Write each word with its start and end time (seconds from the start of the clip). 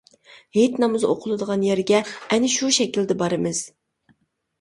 ھېيت 0.57 0.77
نامىزى 0.83 1.09
ئوقۇلىدىغان 1.09 1.65
يەرگە 1.67 1.99
ئەنە 2.37 2.49
شۇ 2.55 2.71
شەكىلدە 2.79 3.19
بارىمىز. 3.21 3.61